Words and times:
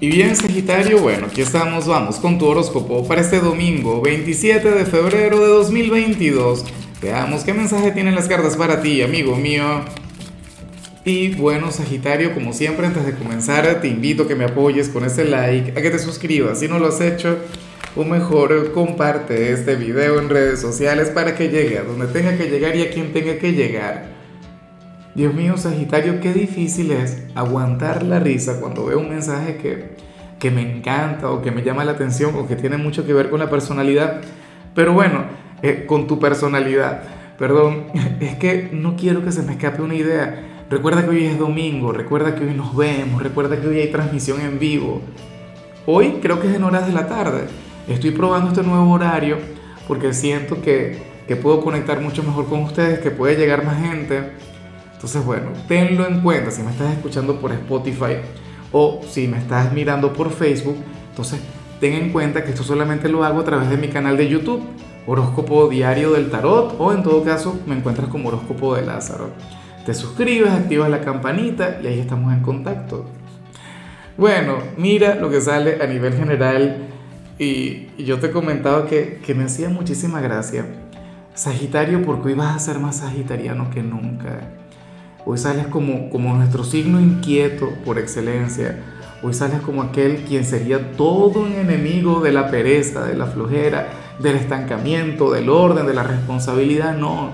Y 0.00 0.10
bien, 0.10 0.36
Sagitario, 0.36 1.00
bueno, 1.00 1.26
aquí 1.26 1.40
estamos, 1.40 1.88
vamos 1.88 2.20
con 2.20 2.38
tu 2.38 2.46
horóscopo 2.46 3.08
para 3.08 3.20
este 3.20 3.40
domingo, 3.40 4.00
27 4.00 4.70
de 4.70 4.86
febrero 4.86 5.40
de 5.40 5.48
2022. 5.48 6.64
Veamos 7.02 7.42
qué 7.42 7.52
mensaje 7.52 7.90
tienen 7.90 8.14
las 8.14 8.28
cartas 8.28 8.56
para 8.56 8.80
ti, 8.80 9.02
amigo 9.02 9.34
mío. 9.34 9.80
Y 11.04 11.30
bueno, 11.30 11.72
Sagitario, 11.72 12.32
como 12.32 12.52
siempre, 12.52 12.86
antes 12.86 13.06
de 13.06 13.14
comenzar, 13.16 13.80
te 13.80 13.88
invito 13.88 14.22
a 14.22 14.28
que 14.28 14.36
me 14.36 14.44
apoyes 14.44 14.88
con 14.88 15.04
ese 15.04 15.24
like, 15.24 15.72
a 15.72 15.82
que 15.82 15.90
te 15.90 15.98
suscribas 15.98 16.60
si 16.60 16.68
no 16.68 16.78
lo 16.78 16.86
has 16.86 17.00
hecho, 17.00 17.36
o 17.96 18.04
mejor, 18.04 18.70
comparte 18.70 19.50
este 19.50 19.74
video 19.74 20.20
en 20.20 20.28
redes 20.28 20.60
sociales 20.60 21.08
para 21.08 21.34
que 21.34 21.48
llegue 21.48 21.76
a 21.76 21.82
donde 21.82 22.06
tenga 22.06 22.36
que 22.36 22.48
llegar 22.48 22.76
y 22.76 22.82
a 22.82 22.90
quien 22.92 23.12
tenga 23.12 23.36
que 23.38 23.50
llegar. 23.50 24.17
Dios 25.18 25.34
mío, 25.34 25.56
Sagitario, 25.56 26.20
qué 26.20 26.32
difícil 26.32 26.92
es 26.92 27.24
aguantar 27.34 28.04
la 28.04 28.20
risa 28.20 28.60
cuando 28.60 28.86
veo 28.86 29.00
un 29.00 29.08
mensaje 29.08 29.56
que, 29.56 29.96
que 30.38 30.52
me 30.52 30.62
encanta 30.62 31.28
o 31.32 31.42
que 31.42 31.50
me 31.50 31.64
llama 31.64 31.84
la 31.84 31.90
atención 31.90 32.36
o 32.36 32.46
que 32.46 32.54
tiene 32.54 32.76
mucho 32.76 33.04
que 33.04 33.12
ver 33.12 33.28
con 33.28 33.40
la 33.40 33.50
personalidad. 33.50 34.20
Pero 34.76 34.92
bueno, 34.92 35.24
eh, 35.60 35.86
con 35.88 36.06
tu 36.06 36.20
personalidad. 36.20 37.02
Perdón, 37.36 37.86
es 38.20 38.36
que 38.36 38.70
no 38.72 38.94
quiero 38.94 39.24
que 39.24 39.32
se 39.32 39.42
me 39.42 39.54
escape 39.54 39.82
una 39.82 39.96
idea. 39.96 40.64
Recuerda 40.70 41.02
que 41.02 41.10
hoy 41.10 41.24
es 41.24 41.36
domingo, 41.36 41.90
recuerda 41.90 42.36
que 42.36 42.44
hoy 42.44 42.54
nos 42.54 42.76
vemos, 42.76 43.20
recuerda 43.20 43.60
que 43.60 43.66
hoy 43.66 43.80
hay 43.80 43.90
transmisión 43.90 44.40
en 44.40 44.60
vivo. 44.60 45.02
Hoy 45.84 46.20
creo 46.22 46.40
que 46.40 46.46
es 46.46 46.54
en 46.54 46.62
horas 46.62 46.86
de 46.86 46.92
la 46.92 47.08
tarde. 47.08 47.48
Estoy 47.88 48.12
probando 48.12 48.50
este 48.50 48.62
nuevo 48.62 48.88
horario 48.92 49.38
porque 49.88 50.12
siento 50.12 50.62
que, 50.62 50.96
que 51.26 51.34
puedo 51.34 51.60
conectar 51.60 52.00
mucho 52.00 52.22
mejor 52.22 52.46
con 52.46 52.62
ustedes, 52.62 53.00
que 53.00 53.10
puede 53.10 53.34
llegar 53.34 53.64
más 53.64 53.80
gente 53.80 54.46
entonces, 54.98 55.24
bueno, 55.24 55.52
tenlo 55.68 56.08
en 56.08 56.22
cuenta 56.22 56.50
si 56.50 56.60
me 56.60 56.72
estás 56.72 56.92
escuchando 56.92 57.40
por 57.40 57.52
Spotify 57.52 58.16
o 58.72 59.00
si 59.08 59.28
me 59.28 59.38
estás 59.38 59.72
mirando 59.72 60.12
por 60.12 60.32
Facebook. 60.32 60.76
Entonces, 61.10 61.38
ten 61.78 61.92
en 61.92 62.10
cuenta 62.10 62.42
que 62.42 62.50
esto 62.50 62.64
solamente 62.64 63.08
lo 63.08 63.22
hago 63.22 63.38
a 63.38 63.44
través 63.44 63.70
de 63.70 63.76
mi 63.76 63.86
canal 63.86 64.16
de 64.16 64.28
YouTube, 64.28 64.60
Horóscopo 65.06 65.68
Diario 65.68 66.10
del 66.10 66.30
Tarot, 66.32 66.74
o 66.80 66.92
en 66.92 67.04
todo 67.04 67.22
caso 67.22 67.60
me 67.64 67.76
encuentras 67.76 68.08
como 68.08 68.30
Horóscopo 68.30 68.74
de 68.74 68.86
Lázaro. 68.86 69.30
Te 69.86 69.94
suscribes, 69.94 70.50
activas 70.50 70.90
la 70.90 71.00
campanita 71.00 71.78
y 71.80 71.86
ahí 71.86 72.00
estamos 72.00 72.32
en 72.32 72.40
contacto. 72.40 73.06
Bueno, 74.16 74.58
mira 74.76 75.14
lo 75.14 75.30
que 75.30 75.40
sale 75.40 75.80
a 75.80 75.86
nivel 75.86 76.14
general 76.14 76.88
y, 77.38 77.86
yo 78.02 78.18
te 78.18 78.26
he 78.26 78.30
comentado 78.32 78.88
que, 78.88 79.20
que 79.24 79.32
me 79.32 79.44
hacía 79.44 79.68
muchísima 79.68 80.20
gracia. 80.20 80.66
Sagitario, 81.34 82.02
porque 82.02 82.30
hoy 82.30 82.34
vas 82.34 82.56
a 82.56 82.58
ser 82.58 82.80
más 82.80 82.96
sagitariano 82.96 83.70
que 83.70 83.80
nunca. 83.80 84.57
Hoy 85.24 85.36
sales 85.36 85.66
como, 85.66 86.08
como 86.10 86.34
nuestro 86.34 86.64
signo 86.64 87.00
inquieto 87.00 87.70
por 87.84 87.98
excelencia. 87.98 88.78
Hoy 89.22 89.34
sales 89.34 89.60
como 89.60 89.82
aquel 89.82 90.18
quien 90.18 90.44
sería 90.44 90.92
todo 90.92 91.40
un 91.40 91.52
enemigo 91.52 92.20
de 92.20 92.32
la 92.32 92.50
pereza, 92.50 93.04
de 93.04 93.16
la 93.16 93.26
flojera, 93.26 93.88
del 94.20 94.36
estancamiento, 94.36 95.32
del 95.32 95.50
orden, 95.50 95.86
de 95.86 95.94
la 95.94 96.04
responsabilidad. 96.04 96.96
No. 96.96 97.32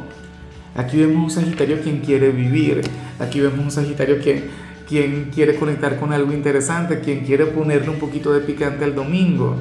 Aquí 0.74 0.98
vemos 0.98 1.24
un 1.24 1.30
Sagitario 1.30 1.80
quien 1.82 2.00
quiere 2.00 2.30
vivir. 2.30 2.80
Aquí 3.20 3.40
vemos 3.40 3.60
un 3.60 3.70
Sagitario 3.70 4.18
quien, 4.18 4.46
quien 4.88 5.30
quiere 5.32 5.56
conectar 5.56 6.00
con 6.00 6.12
algo 6.12 6.32
interesante, 6.32 7.00
quien 7.00 7.20
quiere 7.20 7.46
ponerle 7.46 7.90
un 7.90 7.98
poquito 7.98 8.32
de 8.32 8.40
picante 8.40 8.84
al 8.84 8.94
domingo. 8.94 9.56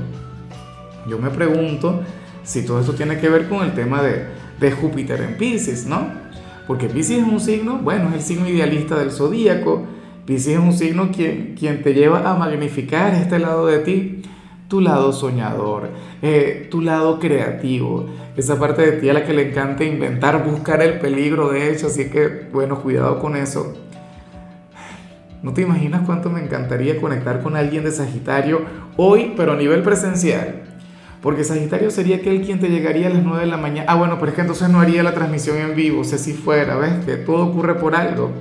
Yo 1.08 1.20
me 1.20 1.30
pregunto 1.30 2.02
si 2.44 2.66
todo 2.66 2.80
esto 2.80 2.94
tiene 2.94 3.20
que 3.20 3.30
ver 3.30 3.50
con 3.50 3.64
el 3.66 3.74
tema 3.74 4.02
de, 4.02 4.26
de 4.60 4.72
Júpiter 4.72 5.22
en 5.22 5.38
Pisces, 5.38 5.86
¿no? 5.86 6.23
Porque 6.68 6.88
Pisces 6.88 7.20
es 7.20 7.28
un 7.28 7.40
signo, 7.40 7.80
bueno, 7.80 8.10
es 8.10 8.16
el 8.16 8.22
signo 8.22 8.50
idealista 8.50 8.96
del 8.96 9.12
zodíaco. 9.12 9.84
Pisces 10.26 10.54
es 10.54 10.60
un 10.60 10.74
signo 10.74 11.12
quien, 11.12 11.56
quien 11.58 11.82
te 11.82 11.94
lleva 11.94 12.30
a 12.30 12.36
magnificar 12.36 13.14
este 13.14 13.40
lado 13.40 13.68
de 13.68 13.80
ti, 13.80 14.22
tu 14.70 14.80
lado 14.80 15.12
soñador, 15.12 15.90
eh, 16.22 16.68
tu 16.72 16.82
lado 16.82 17.20
creativo, 17.20 18.06
esa 18.38 18.58
parte 18.58 18.82
de 18.82 18.92
ti 18.94 19.10
a 19.10 19.14
la 19.14 19.26
que 19.26 19.34
le 19.34 19.50
encanta 19.50 19.84
inventar, 19.84 20.46
buscar 20.50 20.82
el 20.82 21.00
peligro, 21.00 21.50
de 21.50 21.72
hecho, 21.72 21.88
así 21.88 22.10
que, 22.10 22.48
bueno, 22.52 22.82
cuidado 22.82 23.20
con 23.20 23.36
eso. 23.36 23.76
No 25.44 25.52
te 25.52 25.62
imaginas 25.62 26.04
cuánto 26.06 26.30
me 26.30 26.42
encantaría 26.42 27.02
conectar 27.02 27.44
con 27.44 27.58
alguien 27.58 27.84
de 27.84 27.92
Sagitario 27.92 28.62
hoy, 28.96 29.34
pero 29.36 29.52
a 29.52 29.58
nivel 29.58 29.84
presencial. 29.84 30.64
Porque 31.24 31.46
Sagitario 31.46 31.90
sería 31.90 32.18
aquel 32.18 32.42
quien 32.42 32.60
te 32.60 32.68
llegaría 32.68 33.08
a 33.08 33.10
las 33.10 33.24
9 33.24 33.46
de 33.46 33.48
la 33.50 33.56
mañana. 33.56 33.90
Ah, 33.90 33.96
bueno, 33.96 34.18
pero 34.20 34.32
es 34.32 34.36
que 34.36 34.42
entonces 34.42 34.68
no 34.68 34.82
haría 34.82 35.04
la 35.04 35.14
transmisión 35.14 35.56
en 35.56 35.74
vivo, 35.74 36.02
o 36.02 36.04
sea, 36.04 36.18
si 36.18 36.34
fuera, 36.34 36.76
¿ves? 36.76 37.06
Que 37.06 37.16
todo 37.16 37.48
ocurre 37.48 37.76
por 37.76 37.96
algo. 37.96 38.32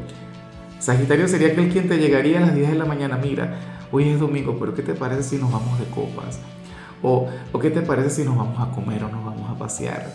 Sagitario 0.81 1.29
sería 1.29 1.53
aquel 1.53 1.69
quien 1.69 1.89
te 1.89 1.99
llegaría 1.99 2.39
a 2.39 2.41
las 2.41 2.57
10 2.57 2.73
de 2.73 2.75
la 2.75 2.85
mañana. 2.85 3.17
Mira, 3.23 3.57
hoy 3.93 4.09
es 4.09 4.19
domingo, 4.19 4.57
pero 4.59 4.75
¿qué 4.75 4.83
te 4.83 4.95
parece 4.95 5.23
si 5.23 5.37
nos 5.37 5.53
vamos 5.53 5.79
de 5.79 5.85
copas? 5.87 6.41
O, 7.03 7.29
¿o 7.53 7.59
qué 7.61 7.71
te 7.71 7.83
parece 7.83 8.11
si 8.11 8.25
nos 8.25 8.37
vamos 8.37 8.59
a 8.59 8.73
comer 8.75 9.05
o 9.05 9.09
nos 9.09 9.25
vamos 9.25 9.49
a 9.49 9.57
pasear? 9.57 10.13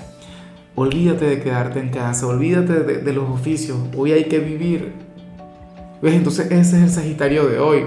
Olvídate 0.76 1.24
de 1.24 1.42
quedarte 1.42 1.80
en 1.80 1.88
casa, 1.88 2.28
olvídate 2.28 2.84
de, 2.84 2.98
de 2.98 3.14
los 3.14 3.30
oficios. 3.30 3.78
Hoy 3.96 4.12
hay 4.12 4.26
que 4.26 4.40
vivir. 4.40 4.92
¿Ves? 6.02 6.16
Entonces 6.16 6.48
ese 6.48 6.76
es 6.76 6.84
el 6.84 6.90
Sagitario 6.90 7.48
de 7.48 7.60
hoy. 7.60 7.86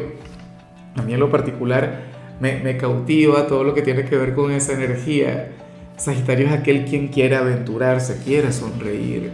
A 0.96 1.02
mí 1.02 1.12
en 1.12 1.20
lo 1.20 1.30
particular 1.30 2.09
me, 2.40 2.76
cautiva 2.76 3.46
todo 3.46 3.64
lo 3.64 3.74
que 3.74 3.82
tiene 3.82 4.04
que 4.04 4.16
ver 4.16 4.34
con 4.34 4.50
esa 4.50 4.72
energía. 4.72 5.52
Sagitario 5.96 6.46
es 6.46 6.52
aquel 6.52 6.86
quien 6.86 7.08
quiere 7.08 7.36
aventurarse, 7.36 8.22
quiere 8.24 8.52
sonreír, 8.52 9.30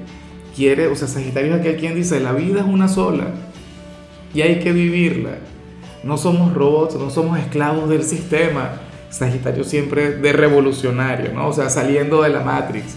quiere, 0.55 0.89
o 0.89 0.97
sea, 0.97 1.07
Sagitario 1.07 1.55
es 1.55 1.61
aquel 1.61 1.77
quien 1.77 1.95
dice, 1.95 2.19
la 2.21 2.33
vida 2.33 2.61
es 2.61 2.67
una 2.67 2.89
sola 2.89 3.29
y 4.35 4.43
hay 4.43 4.59
que 4.59 4.73
vivirla. 4.73 5.39
No 6.03 6.19
somos 6.19 6.53
robots, 6.55 6.97
no 6.97 7.11
somos 7.11 7.39
esclavos 7.39 7.89
del 7.89 8.03
sistema. 8.03 8.81
Sagitario 9.09 9.65
siempre 9.65 10.13
de 10.13 10.33
revolucionario, 10.33 11.33
¿no? 11.33 11.49
O 11.49 11.53
sea, 11.53 11.71
saliendo 11.71 12.23
de 12.23 12.29
la 12.29 12.41
Matrix. 12.41 12.97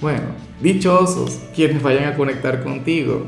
Bueno, 0.00 0.24
dichosos 0.60 1.40
quienes 1.54 1.82
vayan 1.82 2.12
a 2.12 2.16
conectar 2.16 2.62
contigo. 2.62 3.24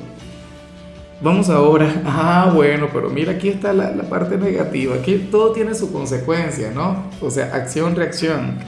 Vamos 1.20 1.48
ahora, 1.48 1.90
ah, 2.04 2.52
bueno, 2.54 2.88
pero 2.92 3.08
mira, 3.08 3.32
aquí 3.32 3.48
está 3.48 3.72
la, 3.72 3.90
parte 4.02 4.36
negativa, 4.36 4.96
aquí 4.96 5.28
todo 5.30 5.52
tiene 5.52 5.74
su 5.74 5.90
consecuencia, 5.90 6.70
¿no? 6.74 7.04
O 7.22 7.30
sea, 7.30 7.54
acción, 7.54 7.96
reacción. 7.96 8.58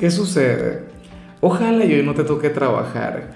¿Qué 0.00 0.10
sucede? 0.10 0.84
Ojalá 1.40 1.84
y 1.84 1.92
hoy 1.94 2.02
no 2.02 2.14
te 2.14 2.24
toque 2.24 2.48
trabajar, 2.48 3.32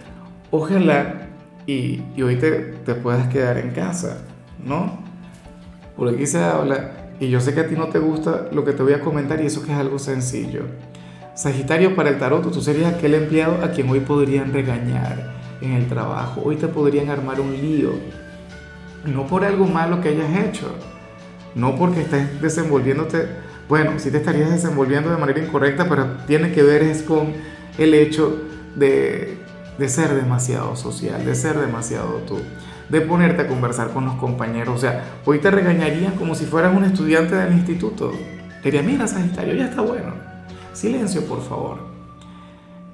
ojalá 0.51 1.29
y, 1.67 2.01
hoy 2.23 2.37
te, 2.37 2.51
te, 2.85 2.95
puedas 2.95 3.29
quedar 3.29 3.59
en 3.59 3.71
casa, 3.71 4.19
¿no? 4.65 4.99
Por 5.97 6.09
aquí 6.09 6.27
se 6.27 6.43
habla, 6.43 6.93
y 7.21 7.29
yo 7.29 7.39
sé 7.41 7.53
que 7.53 7.61
a 7.61 7.69
ti 7.69 7.75
no 7.77 7.89
te 7.89 7.99
gusta 7.99 8.49
lo 8.51 8.65
que 8.65 8.73
te 8.73 8.83
voy 8.83 8.95
a 8.95 9.01
comentar 9.01 9.41
y 9.43 9.47
eso 9.47 9.63
que 9.63 9.73
es 9.73 9.79
algo 9.79 9.99
sencillo. 9.99 10.63
Sagitario 11.35 11.95
para 11.95 12.09
el 12.09 12.19
tarot, 12.19 12.51
tú 12.51 12.63
serías 12.63 12.95
aquel 12.95 13.15
empleado 13.15 13.63
a 13.63 13.71
quien 13.71 13.91
hoy 13.91 14.01
podrían 14.01 14.53
regañar 14.53 15.33
en 15.61 15.73
el 15.73 15.87
trabajo, 15.87 16.43
hoy 16.45 16.57
te 16.57 16.67
podrían 16.67 17.11
armar 17.11 17.41
un 17.41 17.53
lío 17.53 17.93
no 19.05 19.27
por 19.27 19.45
algo 19.45 19.67
malo 19.67 20.01
que 20.01 20.11
hayas 20.11 20.47
hecho, 20.47 20.75
no 21.55 21.77
porque 21.77 22.03
estés 22.03 22.41
desenvolviéndote, 22.41 23.27
bueno, 23.69 23.93
sí 23.99 24.11
te 24.11 24.19
estarías 24.19 24.51
desenvolviendo 24.51 25.11
de 25.11 25.17
manera 25.17 25.41
incorrecta, 25.41 25.89
pero 25.89 26.17
tiene 26.27 26.53
que 26.53 26.63
ver 26.63 26.83
es 26.83 27.03
con 27.03 27.33
el 27.79 27.95
hecho 27.95 28.43
de, 28.77 29.39
de 29.79 29.89
ser 29.89 30.15
demasiado 30.15 30.77
social, 30.77 31.25
de 31.25 31.35
ser 31.35 31.59
demasiado 31.59 32.21
tú, 32.27 32.39
de 32.89 33.01
ponerte 33.01 33.43
a 33.43 33.49
conversar 33.49 33.91
con 33.91 34.05
los 34.05 34.15
compañeros. 34.15 34.75
O 34.75 34.79
sea, 34.79 35.05
hoy 35.25 35.39
te 35.39 35.51
regañarían 35.51 36.17
como 36.17 36.35
si 36.35 36.45
fueras 36.45 36.77
un 36.77 36.85
estudiante 36.85 37.35
del 37.35 37.53
instituto. 37.53 38.13
Diría, 38.63 38.83
mira, 38.83 39.07
Sagitario, 39.07 39.55
ya 39.55 39.67
está 39.67 39.81
bueno. 39.81 40.15
Silencio, 40.73 41.25
por 41.25 41.43
favor. 41.43 41.79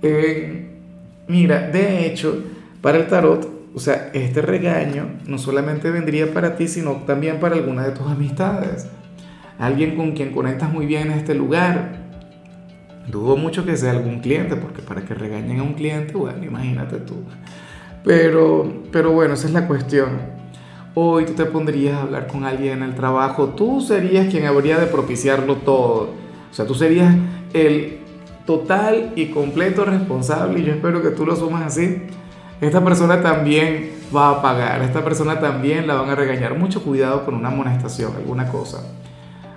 Eh, 0.02 0.78
mira, 1.26 1.68
de 1.68 2.06
hecho, 2.06 2.42
para 2.80 2.98
el 2.98 3.08
tarot, 3.08 3.57
o 3.74 3.80
sea, 3.80 4.10
este 4.14 4.42
regaño 4.42 5.10
no 5.26 5.38
solamente 5.38 5.90
vendría 5.90 6.32
para 6.32 6.56
ti, 6.56 6.68
sino 6.68 6.92
también 7.06 7.38
para 7.40 7.56
alguna 7.56 7.84
de 7.84 7.92
tus 7.92 8.06
amistades. 8.06 8.88
Alguien 9.58 9.96
con 9.96 10.12
quien 10.12 10.32
conectas 10.32 10.72
muy 10.72 10.86
bien 10.86 11.10
en 11.10 11.18
este 11.18 11.34
lugar. 11.34 12.08
Dudo 13.08 13.36
mucho 13.36 13.64
que 13.64 13.76
sea 13.76 13.92
algún 13.92 14.20
cliente, 14.20 14.56
porque 14.56 14.82
para 14.82 15.02
que 15.02 15.14
regañen 15.14 15.60
a 15.60 15.62
un 15.62 15.74
cliente, 15.74 16.14
bueno, 16.14 16.44
imagínate 16.44 16.98
tú. 16.98 17.16
Pero, 18.04 18.84
pero 18.92 19.12
bueno, 19.12 19.34
esa 19.34 19.46
es 19.46 19.52
la 19.52 19.66
cuestión. 19.66 20.38
Hoy 20.94 21.24
tú 21.24 21.34
te 21.34 21.44
pondrías 21.44 21.94
a 21.94 22.02
hablar 22.02 22.26
con 22.26 22.44
alguien 22.44 22.78
en 22.78 22.82
el 22.82 22.94
trabajo, 22.94 23.50
tú 23.50 23.80
serías 23.80 24.28
quien 24.28 24.46
habría 24.46 24.78
de 24.78 24.86
propiciarlo 24.86 25.56
todo. 25.56 26.10
O 26.50 26.54
sea, 26.54 26.66
tú 26.66 26.74
serías 26.74 27.14
el 27.52 27.98
total 28.46 29.12
y 29.14 29.26
completo 29.26 29.84
responsable, 29.84 30.60
y 30.60 30.64
yo 30.64 30.72
espero 30.72 31.02
que 31.02 31.10
tú 31.10 31.26
lo 31.26 31.36
sumas 31.36 31.64
así, 31.64 32.02
esta 32.60 32.84
persona 32.84 33.20
también 33.20 33.92
va 34.14 34.30
a 34.30 34.42
pagar, 34.42 34.82
esta 34.82 35.04
persona 35.04 35.38
también 35.38 35.86
la 35.86 35.94
van 35.94 36.10
a 36.10 36.14
regañar. 36.14 36.58
Mucho 36.58 36.82
cuidado 36.82 37.24
con 37.24 37.34
una 37.34 37.48
amonestación, 37.48 38.14
alguna 38.16 38.48
cosa. 38.48 38.78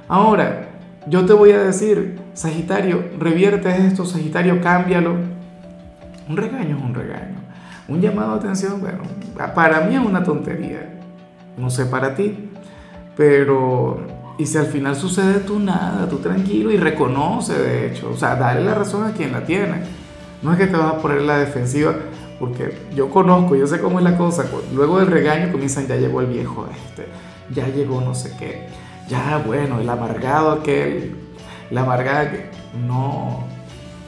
Ahora, 0.08 0.70
yo 1.08 1.26
te 1.26 1.34
voy 1.34 1.52
a 1.52 1.60
decir, 1.60 2.20
Sagitario, 2.34 3.04
revierte 3.18 3.70
esto, 3.88 4.06
Sagitario, 4.06 4.62
cámbialo. 4.62 5.16
Un 6.30 6.38
regaño 6.38 6.78
es 6.78 6.84
un 6.84 6.94
regaño. 6.94 7.38
Un 7.88 8.02
llamado 8.02 8.34
de 8.34 8.40
atención, 8.40 8.80
bueno, 8.80 9.04
para 9.56 9.82
mí 9.82 9.96
es 9.96 10.02
una 10.02 10.24
tontería. 10.24 11.00
No 11.58 11.70
sé 11.70 11.86
para 11.86 12.16
ti, 12.16 12.50
pero 13.18 14.22
y 14.38 14.46
si 14.46 14.58
al 14.58 14.68
final 14.68 14.96
sucede 14.96 15.40
tú 15.40 15.60
nada, 15.60 16.08
tú 16.10 16.18
tranquilo 16.18 16.72
y 16.72 16.78
reconoce 16.78 17.54
de 17.54 17.88
hecho, 17.88 18.10
o 18.12 18.18
sea, 18.18 18.36
dale 18.36 18.64
la 18.64 18.74
razón 18.74 19.06
a 19.06 19.12
quien 19.12 19.32
la 19.32 19.46
tiene. 19.46 19.84
No 20.42 20.52
es 20.52 20.58
que 20.58 20.68
te 20.68 20.78
vas 20.78 20.94
a 20.94 20.98
poner 20.98 21.22
la 21.22 21.38
defensiva, 21.38 21.94
porque 22.42 22.76
yo 22.96 23.12
conozco, 23.12 23.56
yo 23.56 23.68
sé 23.68 23.80
cómo 23.80 24.00
es 24.00 24.04
la 24.04 24.18
cosa. 24.18 24.46
Luego 24.74 24.98
del 24.98 25.08
regaño 25.08 25.52
comienzan, 25.52 25.88
ya 25.88 25.96
llegó 25.96 26.22
el 26.22 26.28
viejo 26.28 26.68
este, 26.88 27.08
ya 27.54 27.68
llegó 27.68 28.02
no 28.02 28.16
sé 28.16 28.36
qué, 28.38 28.68
ya 29.08 29.44
bueno, 29.46 29.80
el 29.80 29.88
amargado 29.88 30.52
aquel, 30.52 31.16
la 31.70 31.82
amargada 31.82 32.32
que... 32.32 32.50
No, 32.88 33.44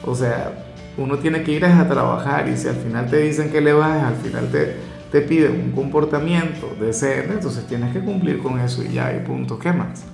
o 0.04 0.14
sea, 0.14 0.64
uno 0.96 1.18
tiene 1.18 1.42
que 1.42 1.52
ir 1.52 1.64
a 1.64 1.88
trabajar 1.88 2.48
y 2.48 2.56
si 2.56 2.66
al 2.66 2.76
final 2.76 3.08
te 3.08 3.18
dicen 3.18 3.50
que 3.50 3.60
le 3.60 3.72
vas, 3.72 4.02
al 4.02 4.16
final 4.16 4.48
te, 4.50 4.76
te 5.12 5.20
piden 5.20 5.60
un 5.66 5.72
comportamiento 5.72 6.74
decente, 6.80 7.34
entonces 7.34 7.66
tienes 7.66 7.92
que 7.92 8.00
cumplir 8.00 8.38
con 8.42 8.58
eso 8.58 8.82
y 8.82 8.94
ya, 8.94 9.14
y 9.14 9.20
punto, 9.20 9.58
¿qué 9.58 9.72
más? 9.72 10.04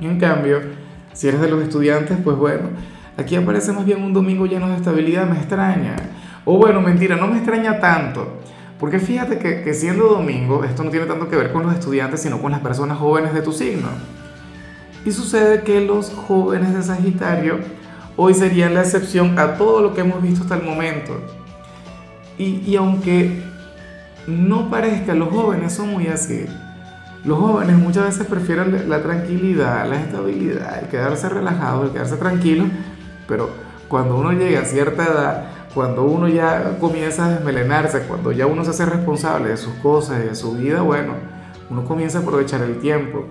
Y 0.00 0.06
en 0.06 0.18
cambio, 0.18 0.60
si 1.12 1.28
eres 1.28 1.40
de 1.40 1.50
los 1.50 1.62
estudiantes, 1.62 2.16
pues 2.24 2.36
bueno, 2.36 2.70
aquí 3.18 3.36
aparece 3.36 3.72
más 3.72 3.84
bien 3.84 4.02
un 4.02 4.14
domingo 4.14 4.46
lleno 4.46 4.68
de 4.68 4.76
estabilidad, 4.76 5.26
me 5.28 5.36
extraña. 5.36 5.96
O 6.44 6.58
bueno, 6.58 6.80
mentira, 6.80 7.16
no 7.16 7.28
me 7.28 7.36
extraña 7.36 7.78
tanto. 7.80 8.40
Porque 8.78 8.98
fíjate 8.98 9.38
que, 9.38 9.72
siendo 9.74 10.08
domingo, 10.08 10.64
esto 10.64 10.82
no 10.82 10.90
tiene 10.90 11.06
tanto 11.06 11.28
que 11.28 11.36
ver 11.36 11.52
con 11.52 11.62
los 11.62 11.72
estudiantes, 11.72 12.20
sino 12.20 12.42
con 12.42 12.50
las 12.50 12.60
personas 12.60 12.98
jóvenes 12.98 13.32
de 13.32 13.42
tu 13.42 13.52
signo. 13.52 13.88
Y 15.04 15.12
sucede 15.12 15.62
que 15.62 15.80
los 15.80 16.10
jóvenes 16.10 16.74
de 16.74 16.82
Sagitario 16.82 17.60
hoy 18.16 18.34
serían 18.34 18.74
la 18.74 18.80
excepción 18.80 19.38
a 19.38 19.54
todo 19.54 19.82
lo 19.82 19.94
que 19.94 20.00
hemos 20.00 20.20
visto 20.20 20.42
hasta 20.42 20.56
el 20.56 20.64
momento. 20.64 21.12
Y, 22.38 22.62
y 22.66 22.74
aunque 22.74 23.42
no 24.26 24.68
parezca, 24.68 25.14
los 25.14 25.28
jóvenes 25.28 25.72
son 25.72 25.90
muy 25.92 26.08
así. 26.08 26.46
Los 27.24 27.38
jóvenes 27.38 27.76
muchas 27.76 28.06
veces 28.06 28.26
prefieren 28.26 28.88
la 28.88 29.00
tranquilidad, 29.00 29.88
la 29.88 30.00
estabilidad, 30.00 30.80
el 30.82 30.88
quedarse 30.88 31.28
relajado, 31.28 31.84
el 31.84 31.90
quedarse 31.90 32.16
tranquilo, 32.16 32.64
pero 33.28 33.48
cuando 33.86 34.16
uno 34.16 34.32
llega 34.32 34.62
a 34.62 34.64
cierta 34.64 35.04
edad, 35.04 35.44
cuando 35.74 36.04
uno 36.04 36.28
ya 36.28 36.78
comienza 36.78 37.26
a 37.26 37.30
desmelenarse, 37.30 38.02
cuando 38.02 38.32
ya 38.32 38.46
uno 38.46 38.64
se 38.64 38.70
hace 38.70 38.86
responsable 38.86 39.48
de 39.48 39.56
sus 39.56 39.74
cosas 39.74 40.22
y 40.24 40.28
de 40.28 40.34
su 40.34 40.52
vida, 40.52 40.82
bueno, 40.82 41.14
uno 41.70 41.84
comienza 41.84 42.18
a 42.18 42.22
aprovechar 42.22 42.62
el 42.62 42.78
tiempo. 42.78 43.24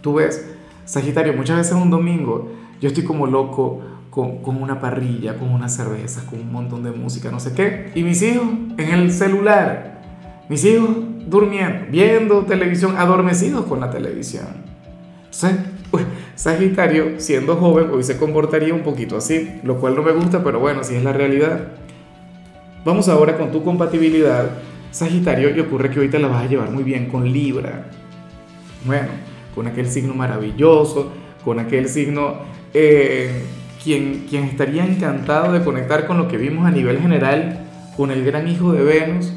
Tú 0.00 0.14
ves, 0.14 0.48
Sagitario, 0.84 1.32
muchas 1.34 1.58
veces 1.58 1.74
un 1.74 1.90
domingo 1.90 2.50
yo 2.80 2.88
estoy 2.88 3.04
como 3.04 3.26
loco 3.26 3.80
con, 4.10 4.38
con, 4.38 4.62
una 4.62 4.80
parrilla, 4.80 5.36
con 5.36 5.50
unas 5.50 5.74
cervezas, 5.74 6.24
con 6.24 6.40
un 6.40 6.52
montón 6.52 6.82
de 6.82 6.92
música, 6.92 7.30
no 7.30 7.40
sé 7.40 7.52
qué, 7.52 7.90
y 7.94 8.02
mis 8.02 8.22
hijos 8.22 8.46
en 8.76 8.90
el 8.90 9.12
celular, 9.12 10.00
mis 10.48 10.64
hijos 10.64 10.90
durmiendo, 11.26 11.86
viendo 11.90 12.44
televisión, 12.44 12.96
adormecidos 12.96 13.66
con 13.66 13.80
la 13.80 13.90
televisión. 13.90 14.46
Entonces, 15.24 15.56
pues, 15.90 16.04
Sagitario, 16.38 17.18
siendo 17.18 17.56
joven, 17.56 17.90
hoy 17.92 18.04
se 18.04 18.16
comportaría 18.16 18.72
un 18.72 18.82
poquito 18.82 19.16
así, 19.16 19.58
lo 19.64 19.80
cual 19.80 19.96
no 19.96 20.04
me 20.04 20.12
gusta, 20.12 20.44
pero 20.44 20.60
bueno, 20.60 20.84
si 20.84 20.94
es 20.94 21.02
la 21.02 21.12
realidad. 21.12 21.72
Vamos 22.84 23.08
ahora 23.08 23.36
con 23.36 23.50
tu 23.50 23.64
compatibilidad, 23.64 24.48
Sagitario, 24.92 25.50
y 25.50 25.58
ocurre 25.58 25.90
que 25.90 25.98
hoy 25.98 26.08
te 26.08 26.20
la 26.20 26.28
vas 26.28 26.44
a 26.44 26.46
llevar 26.46 26.70
muy 26.70 26.84
bien 26.84 27.06
con 27.06 27.28
Libra. 27.28 27.86
Bueno, 28.84 29.08
con 29.52 29.66
aquel 29.66 29.88
signo 29.88 30.14
maravilloso, 30.14 31.10
con 31.44 31.58
aquel 31.58 31.88
signo 31.88 32.34
eh, 32.72 33.42
quien, 33.82 34.26
quien 34.30 34.44
estaría 34.44 34.86
encantado 34.86 35.52
de 35.52 35.64
conectar 35.64 36.06
con 36.06 36.18
lo 36.18 36.28
que 36.28 36.36
vimos 36.36 36.64
a 36.64 36.70
nivel 36.70 37.00
general, 37.00 37.66
con 37.96 38.12
el 38.12 38.24
gran 38.24 38.46
hijo 38.46 38.72
de 38.72 38.84
Venus, 38.84 39.32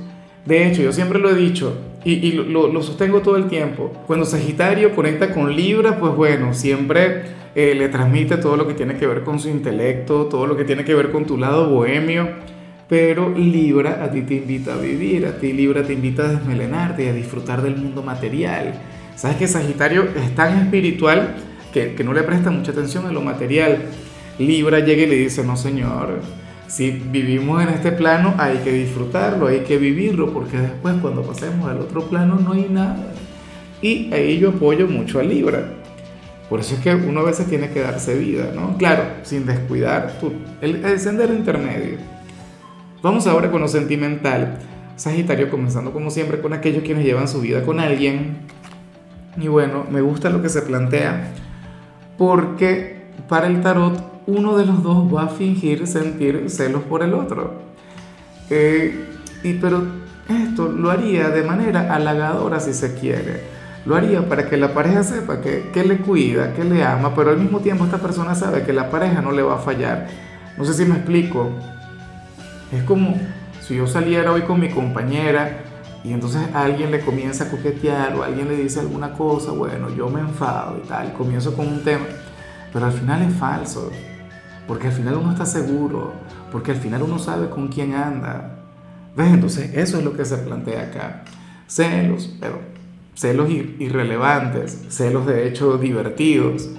de 0.46 0.68
hecho, 0.68 0.84
yo 0.84 0.92
siempre 0.92 1.18
lo 1.18 1.32
he 1.32 1.36
dicho 1.36 1.76
y, 2.04 2.32
lo, 2.32 2.82
sostengo 2.82 3.22
todo 3.22 3.38
el 3.38 3.48
tiempo. 3.48 3.92
Cuando 4.08 4.26
Sagitario 4.26 4.96
conecta 4.96 5.34
con 5.34 5.56
Libra, 5.56 6.00
pues 6.00 6.16
bueno, 6.16 6.54
siempre 6.54 7.24
eh, 7.56 7.76
le 7.76 7.90
transmite 7.90 8.38
todo 8.38 8.58
lo 8.58 8.68
que 8.68 8.74
tiene 8.74 8.96
que 8.96 9.06
ver 9.06 9.24
con 9.24 9.40
su 9.40 9.50
intelecto, 9.50 10.26
todo 10.26 10.48
lo 10.48 10.58
que 10.58 10.64
tiene 10.64 10.84
que 10.84 10.96
ver 10.96 11.12
con 11.12 11.26
tu 11.26 11.38
lado 11.38 11.70
bohemio. 11.70 12.30
Pero 12.90 13.30
Libra 13.30 14.04
a 14.04 14.12
ti 14.12 14.22
te 14.22 14.36
invita 14.36 14.74
a 14.74 14.78
vivir, 14.78 15.26
a 15.26 15.38
ti 15.38 15.54
Libra 15.54 15.84
te 15.84 15.94
invita 15.94 16.24
a 16.24 16.28
desmelenarte 16.30 17.06
y 17.06 17.08
a 17.08 17.14
disfrutar 17.14 17.62
del 17.62 17.78
mundo 17.78 18.02
material. 18.02 18.74
Sabes 19.16 19.38
que 19.38 19.48
Sagitario 19.48 20.04
es 20.16 20.34
tan 20.36 20.58
espiritual 20.58 21.36
que, 21.72 21.94
que 21.94 22.04
no 22.04 22.14
le 22.14 22.24
presta 22.24 22.50
mucha 22.50 22.72
atención 22.72 23.06
a 23.06 23.12
lo 23.12 23.22
material. 23.22 23.84
Libra 24.40 24.80
llega 24.80 25.04
y 25.04 25.08
le 25.08 25.16
dice, 25.16 25.44
no 25.44 25.56
señor, 25.56 26.22
si 26.72 26.90
vivimos 26.90 27.62
en 27.62 27.68
este 27.68 27.92
plano 27.92 28.34
hay 28.38 28.60
que 28.60 28.72
disfrutarlo, 28.72 29.48
hay 29.48 29.60
que 29.60 29.78
vivirlo, 29.78 30.32
porque 30.32 30.58
después 30.58 30.96
cuando 31.02 31.22
pasemos 31.22 31.70
al 31.70 31.82
otro 31.82 32.04
plano 32.06 32.38
no 32.38 32.54
hay 32.54 32.68
nada. 32.70 33.12
Y 33.82 34.14
ahí 34.14 34.40
yo 34.40 34.52
apoyo 34.52 34.88
mucho 34.88 35.20
a 35.20 35.24
Libra. 35.24 35.66
Por 36.50 36.62
eso 36.62 36.76
es 36.76 36.80
que 36.80 36.96
uno 36.96 37.20
a 37.20 37.24
veces 37.24 37.48
tiene 37.48 37.72
que 37.72 37.82
darse 37.82 38.18
vida, 38.18 38.54
¿no? 38.56 38.78
Claro, 38.78 39.04
sin 39.24 39.46
descuidar 39.46 40.18
el, 40.62 40.86
el 40.86 40.98
sendero 40.98 41.34
intermedio. 41.34 41.98
Vamos 43.02 43.28
ahora 43.28 43.52
con 43.52 43.60
lo 43.60 43.68
sentimental. 43.68 44.60
Sagitario 44.96 45.50
comenzando 45.50 45.92
como 45.92 46.10
siempre 46.10 46.40
con 46.40 46.54
aquellos 46.54 46.84
quienes 46.84 47.04
llevan 47.04 47.28
su 47.28 47.42
vida 47.42 47.64
con 47.64 47.82
alguien. 47.82 48.38
Y 49.36 49.50
bueno, 49.50 49.86
me 49.92 50.00
gusta 50.00 50.30
lo 50.30 50.42
que 50.42 50.48
se 50.48 50.62
plantea. 50.62 51.34
Porque 52.18 53.08
para 53.28 53.48
el 53.48 53.60
tarot 53.60 54.11
uno 54.28 54.58
de 54.58 54.66
los 54.66 54.84
dos 54.84 55.14
va 55.14 55.24
a 55.24 55.28
fingir 55.28 55.88
sentir 55.88 56.50
celos 56.50 56.84
por 56.84 57.04
el 57.04 57.14
otro. 57.14 57.54
Eh, 58.50 59.08
y, 59.44 59.54
pero 59.54 59.84
esto 60.30 60.70
lo 60.70 60.92
haría 60.92 61.30
de 61.30 61.44
manera 61.44 61.94
halagadora 61.94 62.60
si 62.60 62.74
se 62.74 62.96
quiere. 62.96 63.42
Lo 63.86 63.96
haría 63.96 64.28
para 64.28 64.48
que 64.48 64.58
la 64.58 64.74
pareja 64.74 65.04
sepa 65.04 65.42
que, 65.42 65.70
que, 65.74 65.84
le 65.84 65.98
cuida, 65.98 66.54
que 66.54 66.64
le 66.64 66.84
ama, 66.84 67.16
pero 67.16 67.32
al 67.32 67.38
mismo 67.38 67.60
tiempo 67.60 67.86
esta 67.86 67.98
persona 67.98 68.36
sabe 68.36 68.64
que 68.64 68.74
la 68.74 68.92
pareja 68.92 69.22
no 69.22 69.32
le 69.32 69.42
va 69.42 69.56
a 69.56 69.60
fallar. 69.60 70.08
No 70.58 70.66
sé 70.66 70.74
si 70.74 70.86
me 70.86 70.98
explico. 70.98 71.50
Es 72.72 72.84
como 72.84 73.16
si 73.62 73.76
yo 73.76 73.88
saliera 73.88 74.32
hoy 74.32 74.42
con 74.42 74.60
mi 74.60 74.70
compañera 74.70 75.64
y 76.04 76.14
entonces 76.14 76.42
alguien 76.54 76.92
le 76.92 77.02
comienza 77.02 77.46
a 77.46 77.50
coquetear 77.50 78.16
o 78.16 78.24
alguien 78.24 78.48
le 78.48 78.56
dice 78.56 78.80
alguna 78.80 79.14
cosa, 79.14 79.52
bueno, 79.52 79.90
yo 79.90 80.10
me 80.10 80.20
enfado 80.20 80.78
y 80.84 80.88
tal, 80.88 81.14
comienzo 81.14 81.56
con 81.56 81.68
un 81.68 81.84
tema, 81.84 82.06
pero 82.72 82.86
al 82.86 82.92
final 82.92 83.22
es 83.24 83.34
falso 83.36 83.92
porque 84.68 84.88
al 84.88 84.94
final 84.94 85.16
uno 85.16 85.32
está 85.32 85.46
seguro, 85.46 86.14
porque 86.52 86.72
al 86.72 86.78
final 86.78 87.04
uno 87.04 87.20
sabe 87.20 87.50
con 87.50 87.68
quién 87.68 87.94
anda. 87.94 88.58
¿Ves? 89.16 89.34
Entonces 89.34 89.72
eso 89.76 89.98
es 89.98 90.04
lo 90.04 90.16
que 90.16 90.26
se 90.26 90.38
plantea 90.38 90.84
acá. 90.84 91.24
Celos, 91.68 92.36
pero 92.40 92.60
celos 93.16 93.50
irrelevantes, 93.50 94.86
celos 94.90 95.26
de 95.26 95.48
hecho 95.48 95.78
divertidos. 95.78 96.70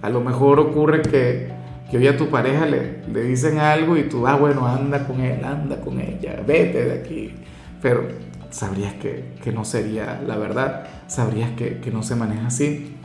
A 0.00 0.08
lo 0.08 0.20
mejor 0.20 0.58
ocurre 0.58 1.02
que, 1.02 1.48
que 1.90 1.98
hoy 1.98 2.08
a 2.08 2.16
tu 2.16 2.28
pareja 2.28 2.66
le, 2.66 3.02
le 3.12 3.22
dicen 3.22 3.58
algo 3.58 3.96
y 3.96 4.04
tú, 4.04 4.26
ah, 4.26 4.36
bueno, 4.36 4.66
anda 4.66 5.06
con 5.06 5.20
él, 5.20 5.44
anda 5.44 5.80
con 5.80 6.00
ella, 6.00 6.42
vete 6.46 6.84
de 6.84 6.92
aquí. 7.00 7.34
Pero 7.80 8.08
sabrías 8.50 8.94
que, 8.94 9.34
que 9.42 9.52
no 9.52 9.64
sería 9.64 10.22
la 10.26 10.36
verdad, 10.36 10.86
sabrías 11.06 11.50
que, 11.52 11.78
que 11.78 11.90
no 11.90 12.02
se 12.02 12.16
maneja 12.16 12.46
así. 12.46 12.96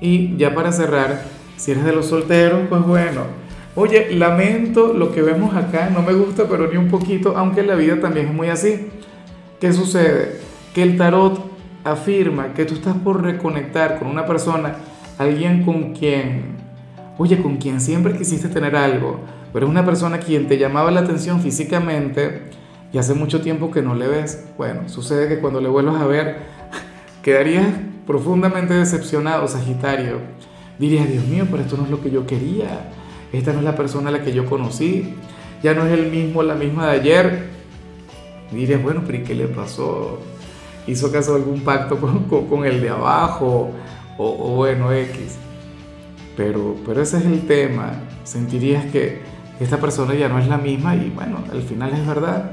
Y 0.00 0.36
ya 0.36 0.54
para 0.54 0.72
cerrar, 0.72 1.22
si 1.60 1.72
eres 1.72 1.84
de 1.84 1.92
los 1.92 2.06
solteros, 2.06 2.62
pues 2.70 2.80
bueno. 2.82 3.24
Oye, 3.74 4.14
lamento 4.16 4.94
lo 4.94 5.12
que 5.12 5.20
vemos 5.20 5.54
acá, 5.54 5.90
no 5.90 6.00
me 6.00 6.14
gusta, 6.14 6.44
pero 6.48 6.68
ni 6.68 6.78
un 6.78 6.88
poquito, 6.88 7.36
aunque 7.36 7.62
la 7.62 7.74
vida 7.74 8.00
también 8.00 8.28
es 8.28 8.32
muy 8.32 8.48
así. 8.48 8.88
¿Qué 9.60 9.70
sucede? 9.74 10.40
Que 10.74 10.82
el 10.82 10.96
tarot 10.96 11.38
afirma 11.84 12.54
que 12.54 12.64
tú 12.64 12.74
estás 12.74 12.96
por 12.96 13.22
reconectar 13.22 13.98
con 13.98 14.08
una 14.08 14.24
persona, 14.24 14.76
alguien 15.18 15.62
con 15.62 15.92
quien, 15.92 16.56
oye, 17.18 17.42
con 17.42 17.58
quien 17.58 17.82
siempre 17.82 18.16
quisiste 18.16 18.48
tener 18.48 18.74
algo, 18.74 19.20
pero 19.52 19.66
es 19.66 19.70
una 19.70 19.84
persona 19.84 20.18
quien 20.18 20.48
te 20.48 20.56
llamaba 20.56 20.90
la 20.90 21.00
atención 21.00 21.42
físicamente 21.42 22.44
y 22.90 22.96
hace 22.96 23.12
mucho 23.12 23.42
tiempo 23.42 23.70
que 23.70 23.82
no 23.82 23.94
le 23.94 24.08
ves. 24.08 24.46
Bueno, 24.56 24.88
sucede 24.88 25.28
que 25.28 25.40
cuando 25.40 25.60
le 25.60 25.68
vuelvas 25.68 26.00
a 26.00 26.06
ver, 26.06 26.38
quedarías 27.22 27.66
profundamente 28.06 28.72
decepcionado, 28.72 29.46
Sagitario 29.46 30.40
dirías, 30.80 31.08
Dios 31.08 31.26
mío, 31.26 31.46
pero 31.50 31.62
esto 31.62 31.76
no 31.76 31.84
es 31.84 31.90
lo 31.90 32.00
que 32.00 32.10
yo 32.10 32.26
quería, 32.26 32.90
esta 33.32 33.52
no 33.52 33.58
es 33.58 33.64
la 33.64 33.76
persona 33.76 34.08
a 34.08 34.12
la 34.12 34.22
que 34.22 34.32
yo 34.32 34.46
conocí, 34.46 35.14
ya 35.62 35.74
no 35.74 35.86
es 35.86 35.92
el 35.92 36.10
mismo, 36.10 36.42
la 36.42 36.54
misma 36.54 36.86
de 36.86 36.92
ayer. 36.92 37.50
Dirías, 38.50 38.82
bueno, 38.82 39.02
pero 39.06 39.18
¿y 39.18 39.22
qué 39.22 39.34
le 39.34 39.46
pasó? 39.46 40.18
¿Hizo 40.86 41.08
acaso 41.08 41.36
algún 41.36 41.60
pacto 41.60 41.98
con, 41.98 42.64
el 42.64 42.80
de 42.80 42.88
abajo? 42.88 43.70
O, 44.16 44.56
bueno, 44.56 44.90
X. 44.92 45.36
Pero, 46.36 46.76
pero 46.86 47.02
ese 47.02 47.18
es 47.18 47.26
el 47.26 47.46
tema. 47.46 47.92
Sentirías 48.24 48.86
que 48.86 49.20
esta 49.60 49.78
persona 49.78 50.14
ya 50.14 50.28
no 50.28 50.38
es 50.38 50.48
la 50.48 50.56
misma 50.56 50.96
y 50.96 51.10
bueno, 51.10 51.44
al 51.52 51.62
final 51.62 51.92
es 51.92 52.06
verdad. 52.06 52.52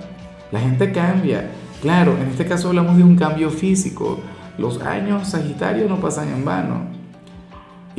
La 0.51 0.59
gente 0.59 0.91
cambia. 0.91 1.49
Claro, 1.81 2.17
en 2.17 2.27
este 2.27 2.45
caso 2.45 2.67
hablamos 2.67 2.97
de 2.97 3.03
un 3.03 3.15
cambio 3.15 3.49
físico. 3.49 4.19
Los 4.57 4.81
años 4.81 5.29
Sagitario 5.29 5.87
no 5.87 5.99
pasan 5.99 6.29
en 6.29 6.43
vano. 6.43 6.96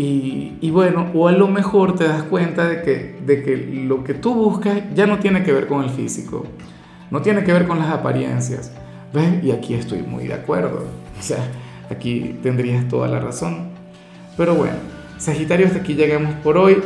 Y, 0.01 0.71
bueno, 0.71 1.11
o 1.13 1.27
a 1.27 1.33
lo 1.33 1.49
mejor 1.49 1.97
te 1.97 2.05
das 2.05 2.23
cuenta 2.23 2.69
de 2.69 2.83
que, 2.83 3.19
de 3.27 3.43
que 3.43 3.57
lo 3.57 4.05
que 4.05 4.15
tú 4.15 4.33
buscas 4.33 4.81
ya 4.95 5.09
no 5.09 5.19
tiene 5.19 5.43
que 5.43 5.53
ver 5.53 5.67
con 5.67 5.83
el 5.83 5.91
físico, 5.91 6.47
no 7.11 7.21
tiene 7.21 7.43
que 7.43 7.53
ver 7.53 7.67
con 7.67 7.81
las 7.81 7.91
apariencias. 7.91 8.73
¿Ves? 9.13 9.43
Y 9.43 9.51
aquí 9.51 9.75
estoy 9.75 10.03
muy 10.03 10.29
de 10.29 10.35
acuerdo. 10.35 10.85
O 11.19 11.23
sea, 11.23 11.45
aquí 11.91 12.39
tendrías 12.45 12.87
toda 12.87 13.09
la 13.09 13.19
razón. 13.19 13.71
Pero 14.37 14.55
bueno, 14.55 14.77
Sagitario, 15.17 15.67
hasta 15.67 15.81
aquí 15.81 15.95
llegamos 15.95 16.33
por 16.45 16.59
hoy. 16.59 16.77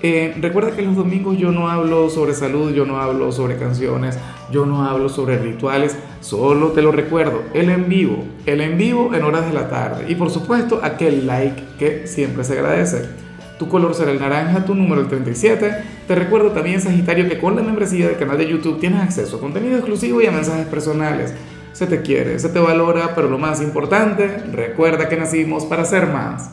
Eh, 0.00 0.34
recuerda 0.40 0.70
que 0.74 0.80
los 0.80 0.96
domingos 0.96 1.36
yo 1.36 1.52
no 1.52 1.68
hablo 1.68 2.08
sobre 2.08 2.32
salud, 2.32 2.72
yo 2.72 2.86
no 2.86 2.96
hablo 2.96 3.32
sobre 3.32 3.58
canciones, 3.58 4.18
yo 4.50 4.64
no 4.64 4.82
hablo 4.84 5.10
sobre 5.10 5.36
rituales, 5.36 5.98
solo 6.22 6.68
te 6.68 6.80
lo 6.80 6.90
recuerdo, 6.90 7.42
el 7.52 7.68
en 7.68 7.88
vivo, 7.88 8.24
el 8.46 8.62
en 8.62 8.78
vivo 8.78 9.14
en 9.14 9.22
horas 9.22 9.46
de 9.46 9.52
la 9.52 9.68
tarde 9.68 10.06
y 10.08 10.14
por 10.14 10.30
supuesto 10.30 10.80
aquel 10.82 11.26
like 11.26 11.62
que 11.78 12.06
siempre 12.06 12.44
se 12.44 12.54
agradece. 12.54 13.02
Tu 13.58 13.68
color 13.68 13.94
será 13.94 14.10
el 14.10 14.18
naranja, 14.18 14.64
tu 14.64 14.74
número 14.74 15.02
el 15.02 15.08
37. 15.08 15.84
Te 16.08 16.14
recuerdo 16.14 16.50
también, 16.50 16.80
Sagitario, 16.80 17.28
que 17.28 17.38
con 17.38 17.54
la 17.54 17.62
membresía 17.62 18.08
del 18.08 18.16
canal 18.16 18.38
de 18.38 18.48
YouTube 18.48 18.80
tienes 18.80 19.00
acceso 19.00 19.36
a 19.36 19.40
contenido 19.40 19.76
exclusivo 19.76 20.20
y 20.20 20.26
a 20.26 20.32
mensajes 20.32 20.66
personales. 20.66 21.34
Se 21.72 21.86
te 21.86 22.02
quiere, 22.02 22.38
se 22.38 22.48
te 22.48 22.58
valora, 22.58 23.14
pero 23.14 23.28
lo 23.28 23.38
más 23.38 23.60
importante, 23.60 24.28
recuerda 24.52 25.08
que 25.08 25.16
nacimos 25.16 25.64
para 25.64 25.84
ser 25.84 26.08
más. 26.08 26.52